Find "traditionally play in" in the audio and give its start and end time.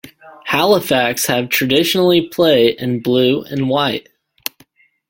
1.49-3.01